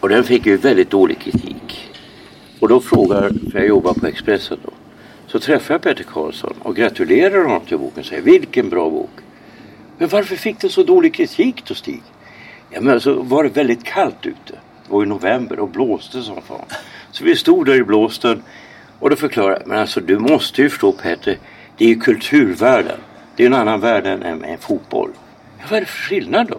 [0.00, 1.90] Och den fick ju väldigt dålig kritik.
[2.60, 4.70] Och då frågar, för jag jobbar på Expressen då.
[5.26, 9.10] Så träffar jag Peter Karlsson och gratulerar honom till boken och säger vilken bra bok.
[10.00, 12.02] Men varför fick den så dålig kritik då Stig?
[12.70, 14.52] Ja men alltså var det väldigt kallt ute.
[14.52, 16.64] Det var i november och blåste som fan.
[17.10, 18.42] Så vi stod där i blåsten
[18.98, 21.38] och då förklarade men alltså du måste ju förstå Peter,
[21.76, 22.98] det är ju kulturvärlden.
[23.36, 25.10] Det är en annan värld än, än, fotboll.
[25.58, 26.58] Ja, vad är det för skillnad då?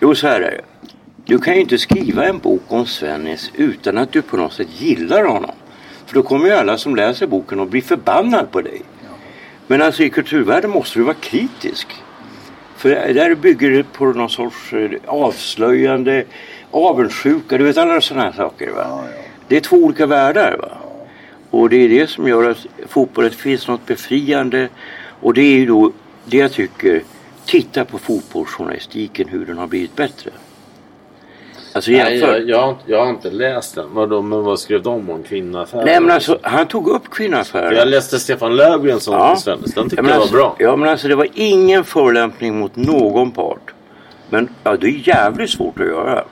[0.00, 0.88] Jo, så här är det.
[1.24, 4.80] Du kan ju inte skriva en bok om Svennis utan att du på något sätt
[4.80, 5.54] gillar honom.
[6.06, 8.82] För då kommer ju alla som läser boken att bli förbannad på dig.
[9.66, 11.88] Men alltså i kulturvärlden måste du vara kritisk.
[12.78, 16.24] För där bygger det på någon sorts eh, avslöjande,
[16.70, 18.70] avundsjuka, du vet alla sådana här saker.
[18.70, 18.86] Va?
[18.88, 19.22] Ja, ja.
[19.48, 20.56] Det är två olika världar.
[20.58, 20.78] Va?
[21.50, 24.68] Och det är det som gör att fotbollen finns något befriande.
[25.20, 25.92] Och det är ju då
[26.24, 27.02] det jag tycker,
[27.44, 30.30] titta på fotbollsjournalistiken hur den har blivit bättre.
[31.78, 33.94] Alltså Nej, jag, jag, har inte- jag har inte läst den.
[33.94, 35.84] Vadå, men vad skrev de om kvinnoaffärer?
[35.84, 37.72] Nej men alltså han tog upp För kvinnoaffärer.
[37.72, 39.28] Jag läste Stefan Löfgrens som Ja.
[39.30, 39.36] ja.
[39.36, 39.74] Svennis.
[39.74, 40.56] Den tyckte men jag var alltså, bra.
[40.58, 43.74] Ja men alltså det var ingen förolämpning mot någon part.
[44.30, 46.24] Men ja, det är jävligt svårt att göra.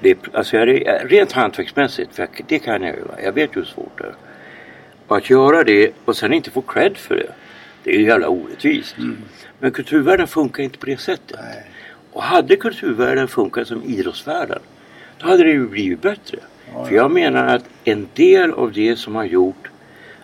[0.00, 3.02] Det är, alltså jag rent hantverksmässigt, för jag, det kan jag ju.
[3.24, 4.14] Jag vet ju hur svårt det är.
[5.06, 7.32] Och att göra det och sen inte få cred för det.
[7.84, 8.96] Det är ju jävla orättvist.
[9.58, 11.38] Men kulturvärlden funkar inte på det sättet.
[12.16, 14.58] Och hade kulturvärlden funkat som idrottsvärlden.
[15.18, 16.38] Då hade det ju blivit bättre.
[16.88, 19.68] För jag menar att en del av det som har gjort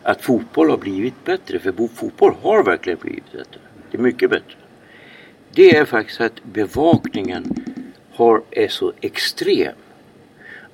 [0.03, 3.61] att fotboll har blivit bättre, för bo- fotboll har verkligen blivit bättre.
[3.91, 4.55] Det är mycket bättre.
[5.55, 7.45] Det är faktiskt att bevakningen
[8.15, 9.75] har, är så extrem.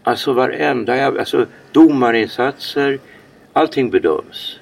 [0.02, 2.98] Alltså varenda, alltså domarinsatser,
[3.52, 4.58] allting bedöms.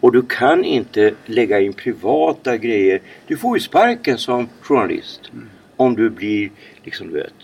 [0.00, 3.00] Och du kan inte lägga in privata grejer.
[3.26, 5.30] Du får ju sparken som journalist.
[5.76, 6.50] Om du blir,
[6.82, 7.34] liksom du vet.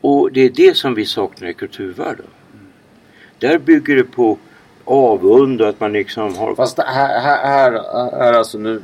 [0.00, 2.26] Och det är det som vi saknar i kulturvärlden.
[3.38, 4.38] Där bygger det på
[4.84, 6.54] avund och att man liksom har...
[6.54, 7.72] Fast det här, här, här,
[8.18, 8.82] här alltså nu.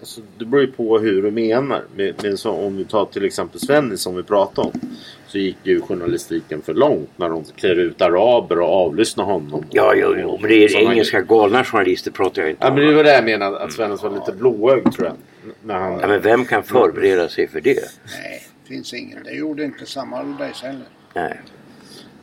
[0.00, 1.84] Alltså, det beror ju på hur du menar.
[1.96, 4.80] Men, men så, om vi tar till exempel Svennis som vi pratade om.
[5.32, 9.64] Så gick ju journalistiken för långt när de klär ut araber och avlyssnar honom.
[9.70, 12.74] Ja, jo, jo, men det är Sådana engelska galna journalister pratar jag inte Ja, om.
[12.78, 13.58] men det var det jag menade.
[13.58, 15.16] Att Svennis var lite blåögd tror jag.
[15.62, 15.98] När han...
[16.00, 17.78] Ja, men vem kan förbereda sig för det?
[18.22, 19.22] Nej, finns ingen.
[19.24, 20.86] Det gjorde inte samma Allardyce heller.
[21.14, 21.40] Nej.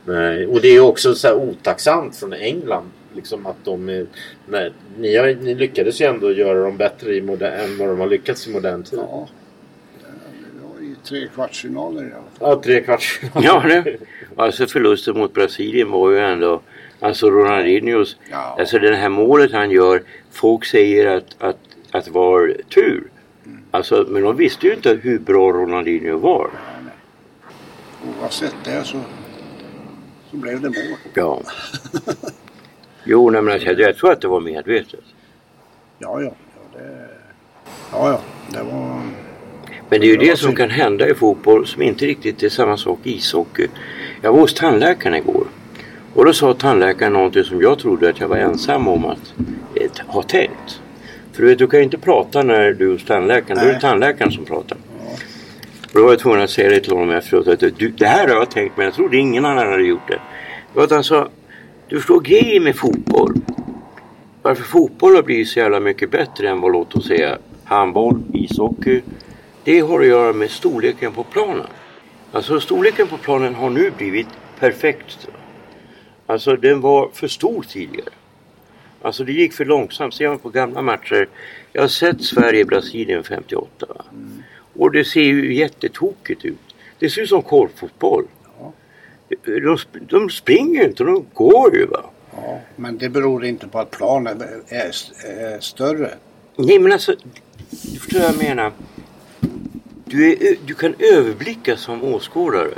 [0.04, 2.90] Nej, och det är ju också så här otacksamt från England.
[3.14, 4.06] Liksom att de är,
[4.48, 8.00] nej, ni, har, ni lyckades ju ändå göra dem bättre i modern, än vad de
[8.00, 8.98] har lyckats i modern tid.
[8.98, 9.39] Ja, det
[11.04, 12.22] tre kvartsfinaler i alla fall.
[12.40, 13.20] Ja, tre kvarts.
[13.34, 13.96] Ja, det.
[14.36, 16.60] Alltså förlusten mot Brasilien var ju ändå...
[17.00, 18.16] Alltså Ronaldinhos...
[18.30, 18.56] Ja.
[18.58, 20.02] Alltså det här målet han gör.
[20.30, 21.58] Folk säger att, att,
[21.90, 23.10] att var tur.
[23.70, 26.50] Alltså, men de visste ju inte hur bra Ronaldinho var.
[28.20, 29.00] Oavsett det så,
[30.30, 30.98] så blev det mål.
[31.14, 31.42] Ja.
[33.04, 35.04] Jo, nej, men alltså, jag tror att det var medvetet.
[35.98, 36.32] Ja, ja.
[36.54, 37.08] Ja, det,
[37.92, 39.00] ja, ja, det var...
[39.90, 42.76] Men det är ju Det som kan hända i fotboll som inte riktigt är samma
[42.76, 43.66] sak i ishockey.
[44.22, 45.46] Jag var hos tandläkaren igår.
[46.14, 49.34] Och då sa tandläkaren någonting som jag trodde att jag var ensam om att
[49.74, 50.80] eh, ha tänkt.
[51.32, 53.58] För du vet, du kan ju inte prata när du är hos tandläkaren.
[53.58, 53.80] Då är det Nej.
[53.80, 54.78] tandläkaren som pratar.
[55.92, 57.48] Och då var jag tvungen att säga det till honom efteråt.
[57.48, 60.20] Att du, det här har jag tänkt men jag trodde ingen annan hade gjort det.
[60.74, 61.28] Var att han sa,
[61.88, 63.34] du förstår grejen med fotboll.
[64.42, 69.02] Varför fotboll har blivit så jävla mycket bättre än vad låt oss säga handboll, ishockey.
[69.64, 71.66] Det har att göra med storleken på planen.
[72.32, 75.28] Alltså storleken på planen har nu blivit perfekt.
[76.26, 78.08] Alltså den var för stor tidigare.
[79.02, 80.14] Alltså det gick för långsamt.
[80.14, 81.28] Ser man på gamla matcher.
[81.72, 83.86] Jag har sett Sverige-Brasilien 58.
[83.88, 84.04] Va?
[84.78, 86.58] Och det ser ju jättetokigt ut.
[86.98, 88.24] Det ser ut som korpfotboll.
[89.44, 92.10] De, sp- de springer inte, de går ju va.
[92.36, 94.92] Ja, men det beror inte på att planen är, är,
[95.54, 96.10] är större.
[96.56, 97.14] Nej men alltså,
[97.70, 98.72] du förstår vad jag menar.
[100.10, 102.74] Du, är, du kan överblicka som åskådare.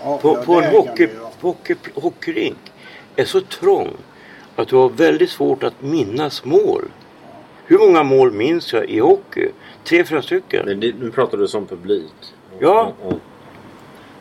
[0.00, 1.08] Ja, På, ja, på en hockey,
[1.40, 2.58] hockey, hockeyrink
[3.16, 3.90] är så trång
[4.56, 6.84] att du har väldigt svårt att minnas mål.
[7.66, 9.48] Hur många mål minns jag i hockey?
[9.84, 10.66] Tre, fyra stycken.
[10.66, 12.12] Men det, nu pratar du som publik.
[12.58, 12.92] Ja.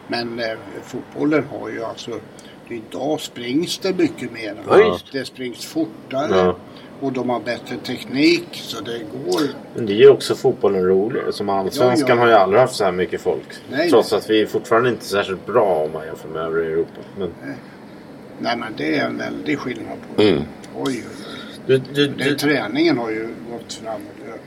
[0.08, 2.12] Men eh, fotbollen har ju alltså...
[2.70, 4.56] Idag springs det mycket mer.
[4.68, 5.00] Ja.
[5.12, 6.38] Det springs fortare.
[6.38, 6.56] Ja.
[7.02, 9.42] Och de har bättre teknik så det går.
[9.76, 11.32] Men det är ju också fotbollen roligare.
[11.32, 12.22] Som allsvenskan Ja, ja.
[12.22, 13.48] har ju aldrig haft så här mycket folk.
[13.72, 14.18] Nej, Trots nej.
[14.18, 17.02] att vi är fortfarande inte särskilt bra om man jämför med övriga Europa.
[17.18, 17.30] Men
[18.40, 20.30] Nej men det är en väldig skillnad på det.
[20.30, 20.44] Mm.
[20.78, 21.04] Oj,
[21.66, 24.02] du, du, Det, du, träningen har ju gått framåt.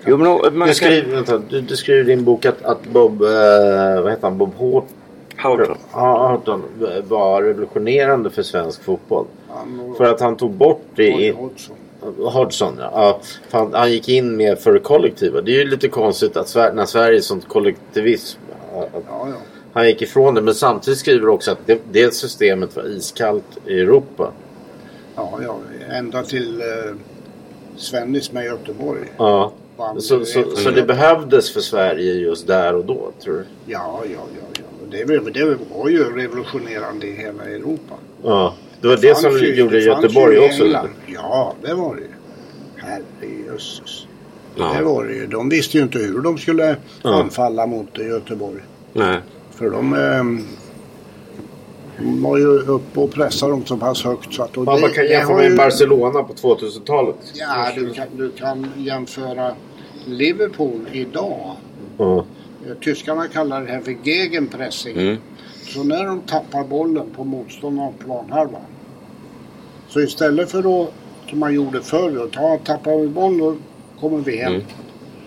[0.06, 0.74] Jo, men man du, kan...
[0.74, 3.28] skriver, vänta, du, du skriver i din bok att, att Bob, eh,
[4.02, 4.86] vad heter han, Bob Hort,
[5.42, 5.76] Houghton.
[5.92, 6.62] ja, Houghton
[7.08, 9.26] var revolutionerande för svensk fotboll.
[9.48, 11.30] Han För att han tog bort det i...
[11.30, 11.76] Hodgson.
[12.18, 13.20] Hodgson, ja.
[13.50, 15.40] han, han gick in med för det kollektiva.
[15.40, 18.38] Det är ju lite konstigt att Sverige, när Sverige är sånt kollektivism.
[18.76, 19.28] Att Ja,
[19.72, 20.40] han gick ifrån det.
[20.42, 24.32] Men samtidigt skriver också att det, det systemet var iskallt i Europa.
[25.16, 25.56] Ja, ja.
[25.90, 26.94] Ända till eh,
[27.76, 29.00] Svennis med Göteborg.
[29.16, 29.52] Ja.
[29.76, 33.44] Vann Så, så, så det behövdes för Sverige just där och då, tror du?
[33.66, 34.42] Ja, ja, ja.
[34.58, 34.86] ja.
[34.90, 37.94] Det, var- det var ju revolutionerande i hela Europa.
[38.22, 38.54] Ja.
[38.84, 40.64] Det var det som ju- gjorde det Göteborg också.
[40.64, 40.88] England.
[41.06, 42.08] Ja, det var det ju.
[42.76, 44.06] Herrejösses.
[44.56, 44.74] Ja.
[44.78, 45.26] Det var det ju.
[45.26, 47.14] De visste ju inte hur de skulle Ja.
[47.22, 48.60] anfalla mot Göteborg.
[48.92, 49.18] Nej.
[49.54, 50.44] För de, eh,
[52.04, 54.56] de var ju uppe och pressade dem så pass högt så att...
[54.56, 57.16] Man, man kan det jämföra med ju- Barcelona på 2000-talet.
[57.34, 59.52] Ja, du kan, du kan jämföra
[60.06, 61.50] Liverpool idag.
[61.98, 62.22] Eh,
[62.80, 64.96] Tyskarna kallar det här för gegenpressing.
[64.96, 65.16] Mm.
[65.74, 68.58] Så när de tappar bollen på motståndarens planhalva.
[69.88, 70.92] Så istället för att,
[71.30, 73.56] som man gjorde förr, ta, tappar vi boll och
[74.00, 74.54] kommer vi hem.
[74.54, 74.66] Mm.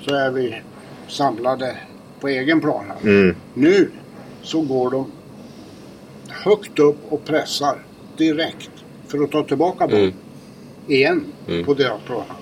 [0.01, 0.55] Så är vi
[1.07, 1.77] samlade
[2.19, 3.01] på egen planhalva.
[3.09, 3.35] Mm.
[3.53, 3.91] Nu
[4.41, 5.11] så går de
[6.29, 7.75] högt upp och pressar
[8.17, 8.71] direkt
[9.07, 10.01] för att ta tillbaka bollen.
[10.03, 10.13] Mm.
[10.87, 11.65] Igen Mm.
[11.65, 12.35] på deras planhalva.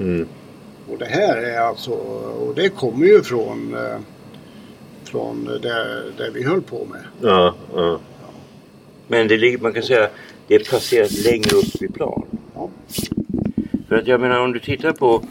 [0.00, 0.28] Mm.
[0.92, 3.98] Och det här är alltså, och det kommer ju från, eh,
[5.08, 7.00] från det, det vi höll på med.
[7.22, 8.00] Ja, ja.
[9.08, 10.08] Men det ligger, man kan säga
[10.48, 12.26] det är placerat längre upp i plan.
[13.88, 15.22] För att jag menar om du tittar på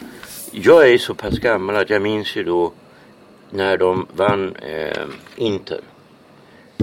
[0.52, 2.74] Jag är så pass gammal att jag minns ju då
[3.50, 5.06] när de vann eh,
[5.36, 5.80] Inter.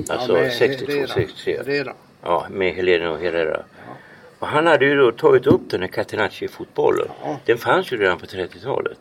[0.08, 1.56] Alltså med 62-63.
[1.58, 1.92] Herrera.
[2.22, 3.62] Ja, med Helena och Herrera.
[4.38, 7.08] Och han hade ju då tagit upp den här Catenacci-fotbollen.
[7.44, 8.98] Den fanns ju redan på 30-talet.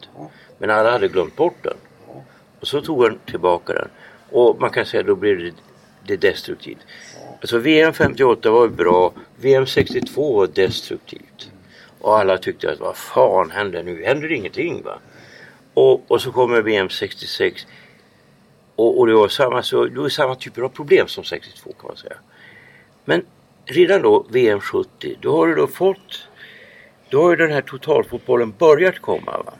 [0.57, 1.77] Men alla hade glömt bort den.
[2.59, 3.89] Och så tog han tillbaka den.
[4.29, 5.53] Och man kan säga då blev det,
[6.05, 6.85] det destruktivt.
[7.41, 9.13] Alltså VM 58 var ju bra.
[9.35, 11.51] VM 62 var destruktivt.
[11.99, 14.03] Och alla tyckte att vad fan händer nu?
[14.05, 14.99] Händer ingenting va?
[15.73, 17.67] Och, och så kommer VM 66.
[18.75, 21.87] Och, och det, var samma, så, det var samma typer av problem som 62 kan
[21.87, 22.17] man säga.
[23.05, 23.25] Men
[23.65, 26.27] redan då VM 70 då har du då fått
[27.09, 29.43] då har ju den här totalfotbollen börjat komma.
[29.45, 29.53] Va?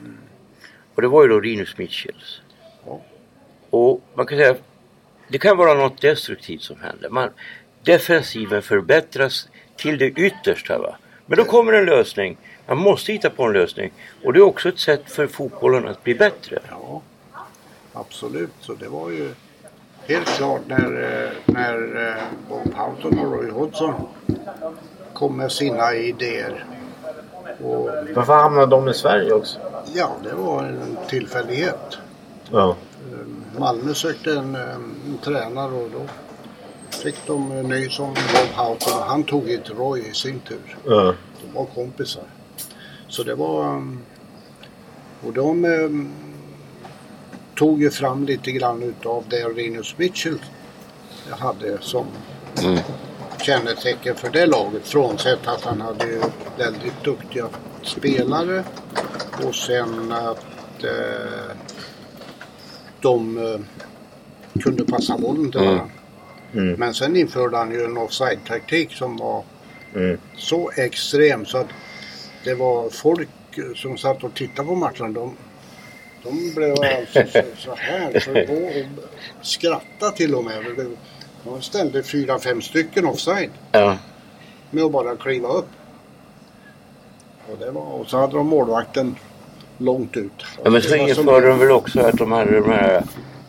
[0.94, 2.40] Och det var ju då Rinus Mitchells.
[3.70, 4.54] Och man kan säga
[5.28, 7.08] det kan vara något destruktivt som händer.
[7.08, 7.30] Man,
[7.82, 10.78] defensiven förbättras till det yttersta.
[10.78, 10.96] Va?
[11.26, 12.36] Men då kommer en lösning.
[12.66, 13.92] Man måste hitta på en lösning.
[14.24, 16.58] Och det är också ett sätt för fotbollen att bli bättre.
[16.70, 17.02] Ja,
[17.92, 18.50] absolut.
[18.60, 19.34] Så det var ju
[20.06, 23.94] helt klart när, eh, när eh, Bob Houghton och Roy Hodgson
[25.12, 26.64] kom med sina idéer.
[27.62, 29.58] Och Varför hamnade de i Sverige också?
[29.94, 31.98] ja, det var en tillfällighet.
[32.50, 32.76] Ja.
[33.58, 36.06] Malmö sökte en, eh, en tränare och då
[36.98, 40.76] fick de en ny som Bob Houghton och han tog ett Roy i sin tur.
[40.86, 41.14] ja.
[41.42, 42.22] De var kompisar.
[43.08, 43.68] Så det var...
[43.68, 44.00] um,
[45.26, 46.12] Och de um,
[47.56, 50.38] tog ju fram lite grann utav det Rinus Mitchell
[51.30, 52.06] hade som
[53.42, 54.86] kännetecken för det laget.
[54.86, 56.20] Frånsett att han hade ju
[56.58, 57.46] väldigt duktiga
[57.82, 58.64] spelare
[59.46, 61.56] och sen att eh,
[63.02, 63.60] de eh,
[64.62, 65.88] kunde passa bollen till varandra.
[66.52, 69.44] Men sen införde han ju en offside-taktik som var
[70.36, 71.66] så extrem så att
[72.44, 73.28] det var folk
[73.76, 75.12] som satt och tittade på matchen.
[75.12, 75.36] De,
[76.22, 78.88] de blev alltså så, så här
[79.42, 80.86] skrattade till och med.
[81.44, 83.98] De ställde fyra, fem stycken offside Ja.
[84.70, 85.68] med att bara kliva upp.
[87.52, 89.16] Och, det var, och så hade de målvakten
[89.80, 90.32] långt ut.
[90.64, 93.02] Ja, men så införde de väl också att de hade de här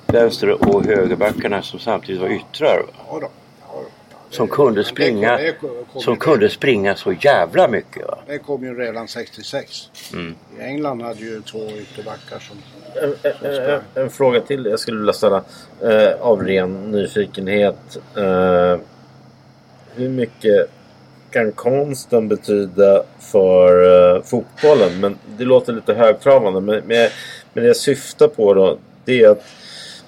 [0.08, 2.84] vänster och högerbackarna som samtidigt var yttrar.
[3.10, 3.28] Ja, då.
[3.68, 3.86] Ja, då.
[4.30, 5.54] Som kunde Men det springa, kom- det
[5.94, 8.08] kom- som kunde springa så jävla mycket.
[8.08, 8.18] Va?
[8.28, 9.90] Det kom ju redan 66.
[10.14, 10.36] Mm.
[10.60, 12.58] I England hade ju två ytterbackar som...
[13.04, 13.16] En,
[13.52, 15.44] en, en, en fråga till jag skulle vilja ställa
[15.82, 17.98] eh, av ren nyfikenhet.
[18.18, 18.78] Eh,
[19.96, 20.70] hur mycket
[21.32, 23.84] kan konsten betyda för
[24.16, 25.00] eh, fotbollen?
[25.00, 26.62] Men det låter lite högtravande.
[26.62, 27.10] Men, men,
[27.54, 29.44] men det jag syftar på då det är att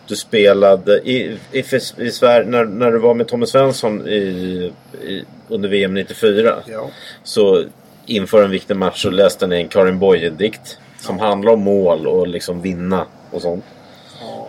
[0.08, 1.64] du spelade i, i,
[1.98, 4.72] i Sverige när, när du var med Tommy Svensson i,
[5.04, 6.56] i, under VM 94.
[6.66, 6.90] Ja.
[7.24, 7.64] Så
[8.06, 10.78] inför en viktig match så läste ni en Karin Boye-dikt.
[11.00, 13.66] Som handlar om mål och liksom vinna och sånt.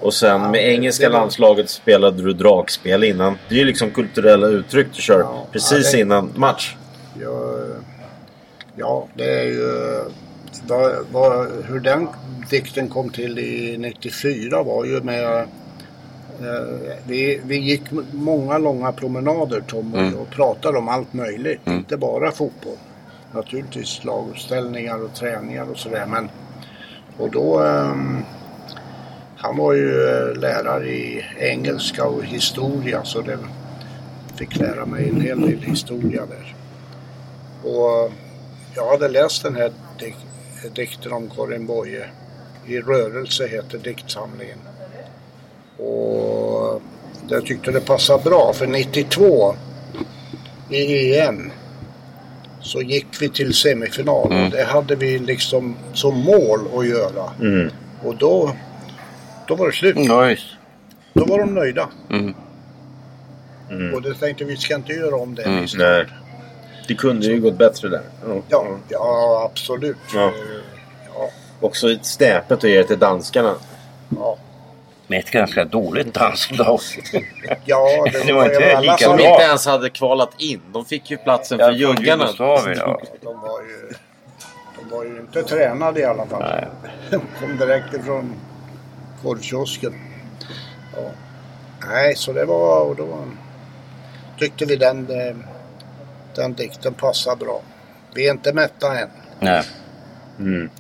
[0.03, 3.39] Och sen Ja, med engelska var- landslaget spelade du dragspel innan.
[3.49, 6.77] Det är ju liksom kulturella uttryck du kör Ja, precis det- innan match.
[7.21, 7.57] Ja,
[8.77, 10.01] ja, det är ju...
[10.69, 12.09] Vad, vad, hur den
[12.51, 15.35] dikten kom till i 94 var ju med...
[16.41, 21.61] Eh, vi, vi gick många långa promenader Tom och jag och pratade om allt möjligt.
[21.67, 22.77] Inte bara fotboll.
[23.33, 26.29] Naturligtvis laguppställningar och träningar och sådär men...
[27.19, 27.59] Och då...
[27.61, 28.25] ehm,
[29.45, 33.39] han var ju eh, lärare i engelska och historia så det
[34.37, 36.55] fick lära mig en hel del historia där.
[37.71, 38.13] Och
[38.75, 42.05] jag hade läst den här dik- dikten om Karin Boye.
[42.67, 44.59] I rörelse heter diktsamlingen.
[45.79, 46.83] Och
[47.29, 49.55] jag tyckte det passade bra för 92
[50.71, 51.51] i EM
[52.61, 57.31] så gick vi till semifinal och det hade vi liksom som mål att göra.
[57.41, 57.71] Mm.
[58.05, 58.53] Och då,
[59.47, 59.97] då var det slut.
[59.99, 60.47] Ja, just.
[61.13, 61.89] Då var de nöjda.
[62.11, 62.35] Mm.
[63.71, 63.95] Mm.
[63.95, 65.61] Och då tänkte vi ska inte göra om det Mm.
[65.61, 66.07] misstaget.
[66.11, 66.19] Nej.
[66.89, 68.03] Det kunde ju gått bättre där.
[68.27, 68.35] Ja.
[68.49, 69.97] Ja, ja absolut.
[70.15, 70.25] Ja.
[70.27, 70.33] Eh,
[71.15, 71.31] ja,
[71.61, 73.55] Också ett snäpet att ge det till danskarna.
[74.17, 74.37] ja.
[75.07, 76.81] Med ett ganska dåligt danslag.
[77.65, 79.27] Ja, Det var inte lika som- Som bra.
[79.31, 80.61] inte ens hade kvalat in.
[80.73, 82.29] De fick ju platsen för juggarna.
[82.39, 82.63] Ja.
[83.23, 83.93] De var ju,
[84.81, 86.43] de var ju inte tränade i alla fall.
[86.43, 86.67] Nej.
[87.11, 88.35] De kom direkt ifrån
[89.25, 89.95] korvkiosken.
[90.97, 91.11] Ja.
[91.89, 92.81] Nej, så det var...
[92.81, 93.25] Och då
[94.39, 95.37] tyckte vi den, eh,
[96.35, 97.63] den dikten passade bra.
[98.15, 99.09] Vi är inte mätta än.
[99.41, 99.63] Nej.
[100.39, 100.71] Mm.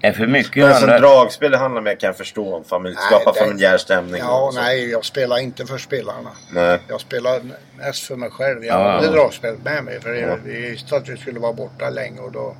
[0.00, 1.00] är för mycket Men som handlar...
[1.14, 4.20] dragspel det handlar mer kan jag förstå om familj, skapa det- familjär stämning.
[4.20, 6.30] Ja, nej, jag spelar inte för spelarna.
[6.52, 6.78] Nej.
[6.88, 7.40] Jag spelar
[7.78, 8.64] mest för mig själv.
[8.64, 9.12] Jag Ja, hade ja.
[9.12, 10.28] dragspelet med mig för Ja.
[10.28, 12.20] jag visste att vi skulle vara borta länge.
[12.20, 12.56] Och då...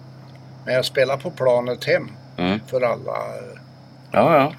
[0.64, 2.60] Men jag spelar på planet hem Mm.
[2.66, 3.16] för alla,
[4.12, 4.52] Ja, ja.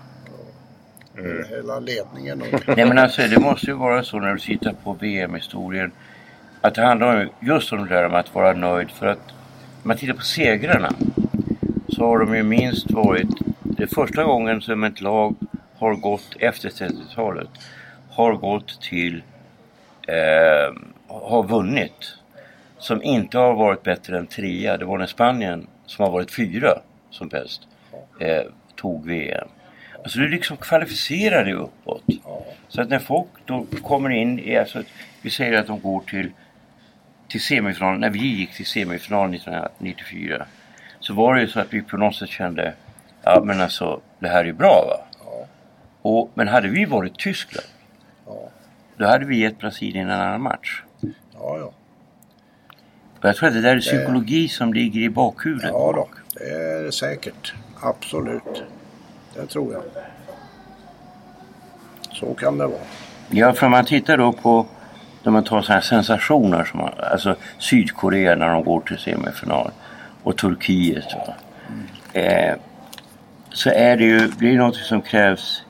[1.18, 1.44] Mm.
[1.50, 2.42] hela ledningen.
[2.42, 2.78] Och...
[2.78, 5.92] Nej men alltså det måste ju vara så när du tittar på VM-historien.
[6.62, 8.92] Att det handlar om just om det där med att vara nöjd.
[8.92, 9.20] För att
[9.84, 10.90] om man tittar på segrarna.
[11.88, 13.30] Så har de ju minst varit.
[13.64, 15.36] Det första gången som ett lag
[15.78, 17.50] har gått efter 30-talet.
[18.10, 19.24] Har gått till.
[20.08, 20.76] Eh,
[21.08, 22.18] har vunnit.
[22.78, 24.78] Som inte har varit bättre än trea.
[24.78, 27.62] Det var när Spanien som har varit fyra som bäst.
[28.20, 28.44] Eh,
[28.76, 29.48] tog VM.
[30.04, 32.04] Alltså du liksom kvalificerar dig uppåt.
[32.68, 34.84] Så att när folk då kommer in i, alltså,
[35.22, 36.32] vi säger att de går till,
[37.28, 40.46] till semifinal, när vi gick till semifinal 1994.
[41.00, 42.74] Så var det ju så att vi på något sätt kände,
[43.24, 45.06] ja men alltså det här är bra va.
[46.02, 47.68] Och, men hade vi varit Tyskland,
[48.26, 48.50] Ja,
[48.98, 50.82] då hade vi gett Brasilien en annan match.
[51.02, 51.74] ja, ja.
[53.20, 55.70] Och jag tror att det där är psykologi som ligger i bakhuvudet.
[55.70, 57.54] ja då, det är det säkert.
[57.82, 58.64] Absolut.
[59.36, 59.84] Det tror jag.
[62.12, 62.80] Så kan det vara.
[63.30, 64.66] Ja, för om man tittar då på
[65.24, 69.72] när man tar sådana här sensationer som alltså Sydkorea när de går till semifinal
[70.24, 71.06] och Turkiet.
[71.28, 71.34] Va?
[72.20, 72.56] Eh,
[73.50, 75.64] så är det ju, det är något som krävs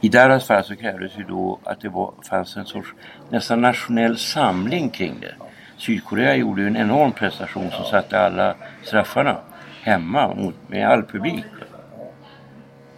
[0.00, 2.94] i deras fall så krävdes ju då att det var, fanns en sorts
[3.28, 5.34] nästan nationell samling kring det.
[5.76, 9.36] Sydkorea gjorde ju en enorm prestation som satte alla straffarna
[9.82, 11.44] hemma mot, med all publik.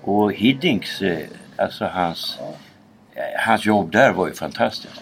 [0.03, 1.19] Och Hiddings, eh,
[1.57, 2.39] alltså hans,
[3.15, 5.01] eh, hans jobb där var ju fantastiskt.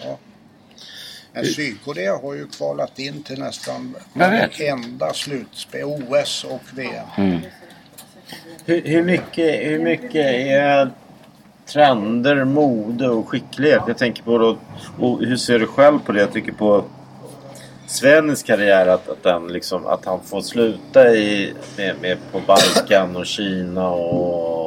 [1.33, 7.05] Men Sydkorea har ju kvalat in till nästan varenda slutspel, OS och VM.
[7.17, 7.39] Mm.
[8.65, 10.91] Hur, hur, mycket, hur mycket är
[11.65, 13.81] trender, mode och skicklighet?
[13.87, 14.57] Jag tänker på då,
[14.99, 16.19] och hur ser du själv på det?
[16.19, 16.83] Jag tycker på
[17.87, 23.15] Svens karriär att, att, den liksom, att han får sluta i, med, med på Balkan
[23.15, 24.60] och Kina och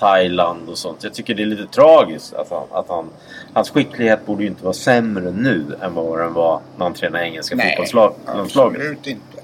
[0.00, 1.04] Thailand och sånt.
[1.04, 3.10] Jag tycker det är lite tragiskt att han, att han
[3.54, 7.24] hans skicklighet borde ju inte vara sämre nu än vad den var när han tränade
[7.24, 8.80] engelska fotbollslag- landslaget.
[8.80, 9.36] absolut inte.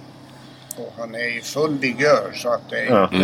[0.79, 3.03] Och han är i full vigör så att det är Ja.
[3.03, 3.17] inte...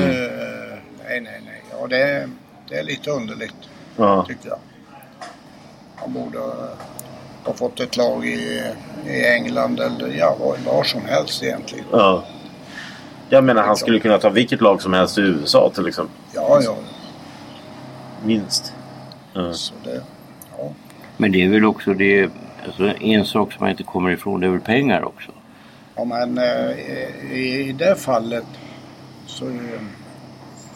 [1.09, 1.63] Nej, nej, nej.
[1.81, 2.29] Ja, det, är-
[2.69, 3.55] det är lite underligt
[3.97, 4.25] Ja.
[4.29, 4.59] tycker jag.
[5.97, 6.39] Han borde
[7.45, 8.63] ha fått ett lag i,
[9.07, 11.85] i England eller ja, var, var som helst egentligen.
[11.93, 12.25] Ja.
[13.29, 16.15] Jag menar han skulle kunna ta vilket lag som helst i USA till exempel.
[16.35, 16.77] Ja, ja.
[18.25, 18.73] Minst.
[19.33, 19.53] Ja.
[19.53, 20.03] Så det,
[20.59, 20.73] ja.
[21.17, 22.31] Men det är väl också det,
[22.65, 25.31] alltså en sak som man inte kommer ifrån det är väl pengar också.
[25.97, 26.71] Ja, men eh,
[27.33, 28.45] i, i det fallet
[29.27, 29.47] så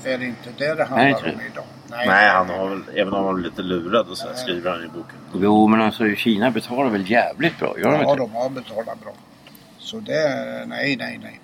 [0.05, 1.65] är det inte det det Nej, handlar inte om idag.
[1.91, 4.85] Nej, han har väl, även om han var lite lurad och så här, skriver han
[4.85, 5.17] i boken.
[5.35, 8.23] Jo men alltså Kina betalar väl jävligt bra, gör de Ja, inte?
[8.23, 9.13] de har betalat bra.
[9.79, 11.41] Så det, nej, nej, nej.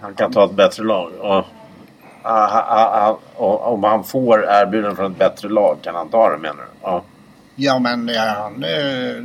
[0.00, 1.12] Han kan ta ett bättre lag.
[1.20, 1.44] Och,
[3.36, 6.68] om han får erbjudande från ett bättre lag kan han ta det menar du?
[6.82, 7.02] Ja.
[7.56, 9.24] Ja, men ja, han, är,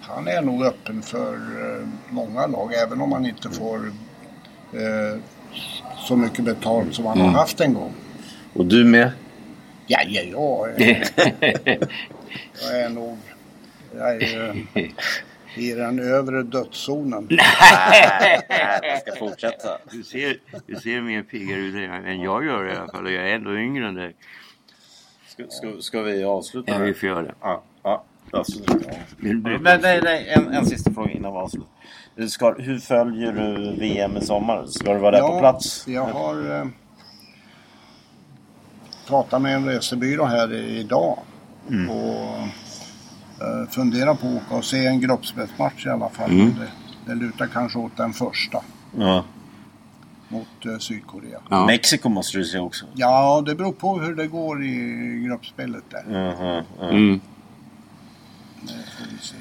[0.00, 3.76] han är nog öppen för eh, många lag, även om han inte får
[4.72, 5.18] eh,
[5.98, 7.32] så mycket betalt som han Mm.
[7.34, 7.92] har haft en gång.
[8.54, 9.10] Och du med?
[9.86, 11.08] Ja, ja, jag, är-
[12.62, 13.18] jag är nog
[13.98, 14.82] jag är, eh,
[15.54, 17.28] i den övre dödszonen.
[18.82, 19.78] Jag ska fortsätta.
[19.90, 20.36] Du ser,
[20.66, 21.74] du ser mer piggare ut
[22.06, 24.14] än jag gör i alla fall och jag är ändå yngre än dig.
[25.26, 26.72] Ska, ska, ska vi avsluta?
[26.72, 27.34] Ja, vi får göra det.
[27.40, 28.86] Ja, ja, absolut.
[29.16, 31.68] Men nej, nej, en, en sista fråga innan vi avslutar.
[32.14, 34.66] Du Ska, hur följer du VM i sommar?
[34.66, 35.88] Ska du vara där på plats?
[35.88, 36.66] Jag har eh,
[39.06, 41.18] pratat med en resebyrå här idag.
[41.70, 41.90] Mm.
[41.90, 42.36] Och
[43.40, 46.30] eh, funderar på att åka och se en gruppspelsmatch i alla fall.
[46.30, 46.54] Mm.
[46.58, 46.68] Det,
[47.06, 48.58] det lutar kanske åt den första
[48.98, 49.24] Ja.
[50.28, 51.38] mot eh, Sydkorea.
[51.50, 51.66] Ja.
[51.66, 52.86] Mexiko måste du se också.
[52.94, 56.04] Ja, det beror på hur det går i gruppspelet där.
[56.78, 56.88] Ja.
[56.88, 57.20] Mm.
[58.62, 59.36] Det får vi se.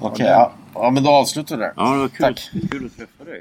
[0.00, 0.52] Okej, ja.
[0.74, 1.72] ja men då avslutar vi där.
[1.76, 2.50] Ja, det var kul, Tack.
[2.70, 3.40] kul att träffa dig.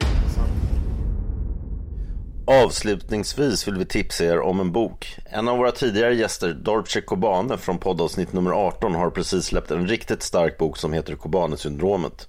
[2.50, 5.18] Avslutningsvis vill vi tipsa er om en bok.
[5.26, 9.88] En av våra tidigare gäster, Dorce Kobane från poddavsnitt nummer 18 har precis släppt en
[9.88, 12.28] riktigt stark bok som heter Kobane-syndromet.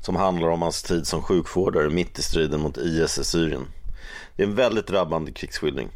[0.00, 3.66] Som handlar om hans tid som sjukvårdare mitt i striden mot IS i Syrien.
[4.36, 5.88] Det är en väldigt drabbande krigsskildring.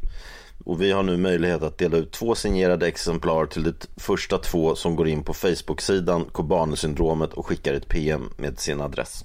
[0.65, 4.75] Och vi har nu möjlighet att dela ut två signerade exemplar till de första två
[4.75, 9.25] som går in på Facebook-sidan Kobane-syndromet och skickar ett PM med sin adress.